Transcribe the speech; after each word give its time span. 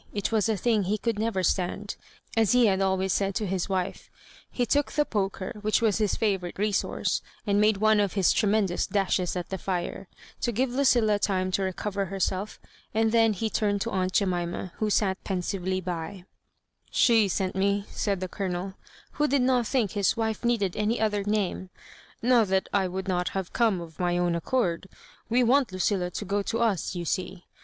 It 0.15 0.31
was 0.31 0.49
a 0.49 0.57
thing 0.57 0.85
he 0.85 0.97
could 0.97 1.19
never 1.19 1.43
stand, 1.43 1.95
as 2.35 2.53
he 2.53 2.65
had 2.65 2.81
always 2.81 3.13
said 3.13 3.35
to 3.35 3.45
his 3.45 3.69
wife. 3.69 4.09
He 4.49 4.65
took 4.65 4.91
tne 4.91 5.03
poker, 5.03 5.57
which 5.61 5.79
was 5.79 5.99
his 5.99 6.15
favourite 6.15 6.57
resource, 6.57 7.21
and 7.45 7.61
made 7.61 7.77
one 7.77 7.99
of 7.99 8.13
his 8.13 8.33
tremendous 8.33 8.87
dashes 8.87 9.35
at 9.35 9.49
the 9.49 9.59
fire, 9.59 10.07
to 10.39 10.51
give 10.51 10.71
Lucilla 10.71 11.19
time 11.19 11.51
to 11.51 11.61
recover 11.61 12.05
herself, 12.05 12.59
and 12.95 13.11
then 13.11 13.33
he 13.33 13.47
turned 13.47 13.81
to 13.81 13.91
aunt 13.91 14.13
Jemima, 14.13 14.71
who 14.77 14.89
sat 14.89 15.23
pensively 15.23 15.79
by" 15.79 16.25
She 17.01 17.27
sent 17.27 17.55
me," 17.55 17.85
said 17.91 18.21
the 18.21 18.27
Colonel, 18.27 18.73
who 19.11 19.27
did 19.27 19.43
not 19.43 19.67
think 19.67 19.93
bis 19.93 20.17
wife 20.17 20.43
needed 20.43 20.75
any 20.75 20.99
other 20.99 21.23
name—" 21.23 21.69
not 22.23 22.47
that 22.47 22.67
I 22.73 22.87
would 22.87 23.07
not 23.07 23.29
have 23.37 23.53
oome 23.53 23.79
of 23.83 23.99
my 23.99 24.17
own 24.17 24.33
accord— 24.33 24.89
we 25.29 25.43
want 25.43 25.71
Lucilla 25.71 26.09
to 26.09 26.25
go 26.25 26.41
to 26.41 26.57
us, 26.57 26.95
you 26.95 27.05
see. 27.05 27.45